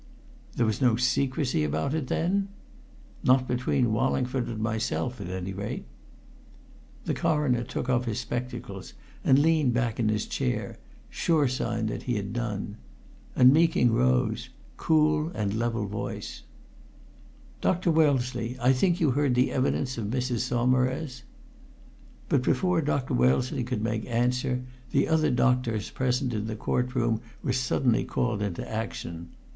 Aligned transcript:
"There 0.55 0.65
was 0.65 0.81
no 0.81 0.95
secrecy 0.95 1.63
about 1.63 1.93
it, 1.93 2.07
then?" 2.07 2.47
"Not 3.23 3.47
between 3.47 3.93
Wallingford 3.93 4.47
and 4.47 4.57
myself 4.57 5.21
at 5.21 5.29
any 5.29 5.53
rate." 5.53 5.85
The 7.05 7.13
Coroner 7.13 7.63
took 7.63 7.87
off 7.87 8.05
his 8.05 8.19
spectacles 8.19 8.95
and 9.23 9.37
leaned 9.37 9.75
back 9.75 9.99
in 9.99 10.09
his 10.09 10.25
chair 10.25 10.79
sure 11.11 11.47
sign 11.47 11.85
that 11.85 12.01
he 12.01 12.15
had 12.15 12.33
done. 12.33 12.77
And 13.35 13.53
Meeking 13.53 13.93
rose, 13.93 14.49
cool, 14.75 15.25
level 15.27 15.85
voiced. 15.85 16.45
"Dr. 17.61 17.91
Wellesley, 17.91 18.57
I 18.59 18.73
think 18.73 18.99
you 18.99 19.11
heard 19.11 19.35
the 19.35 19.51
evidence 19.51 19.99
of 19.99 20.07
Mrs. 20.07 20.39
Saumarez?" 20.39 21.21
But 22.27 22.41
before 22.41 22.81
Dr. 22.81 23.13
Wellesley 23.13 23.63
could 23.63 23.83
make 23.83 24.07
answer, 24.07 24.63
the 24.89 25.07
other 25.07 25.29
doctors 25.29 25.91
present 25.91 26.33
in 26.33 26.47
the 26.47 26.55
Court 26.55 26.95
room 26.95 27.21
were 27.43 27.53
suddenly 27.53 28.03
called 28.03 28.41
into 28.41 28.67
action. 28.67 29.35